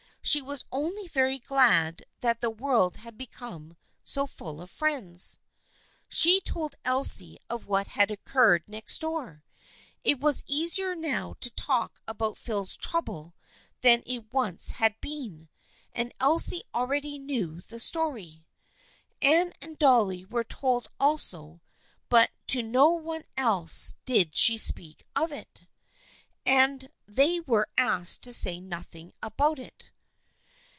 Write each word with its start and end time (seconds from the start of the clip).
She 0.23 0.39
was 0.39 0.65
only 0.71 1.07
very 1.07 1.39
glad 1.39 2.05
that 2.19 2.41
the 2.41 2.51
world 2.51 2.97
had 2.97 3.17
become 3.17 3.75
so 4.03 4.27
full 4.27 4.61
of 4.61 4.69
friends. 4.69 5.39
She 6.09 6.39
told 6.41 6.75
Elsie 6.85 7.39
of 7.49 7.65
what 7.65 7.87
had 7.87 8.11
occurred 8.11 8.69
next 8.69 9.01
door. 9.01 9.43
It 10.03 10.19
was 10.19 10.43
easier 10.45 10.93
now 10.95 11.33
to 11.39 11.49
talk 11.49 12.03
about 12.07 12.37
Phil's 12.37 12.77
trouble 12.77 13.33
than 13.81 14.03
it 14.05 14.31
once 14.31 14.69
had 14.73 15.01
been, 15.01 15.49
and 15.91 16.13
Elsie 16.19 16.61
already 16.71 17.17
knew 17.17 17.59
the 17.61 17.79
story. 17.79 18.45
Anne 19.23 19.53
and 19.59 19.79
Dolly 19.79 20.23
were 20.25 20.43
told 20.43 20.87
also 20.99 21.61
but 22.09 22.29
to 22.45 22.61
no 22.61 22.91
one 22.91 23.23
else 23.37 23.95
did 24.05 24.35
she 24.35 24.59
speak 24.59 25.03
of 25.15 25.31
it, 25.31 25.63
and 26.45 26.91
they 27.07 27.39
were 27.39 27.67
asked 27.75 28.21
to 28.21 28.33
say 28.33 28.59
nothing 28.61 29.13
about 29.23 29.57
it. 29.57 29.87